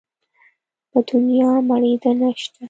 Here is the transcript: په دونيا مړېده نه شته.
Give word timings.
په 0.91 0.99
دونيا 1.09 1.49
مړېده 1.67 2.11
نه 2.19 2.29
شته. 2.39 2.57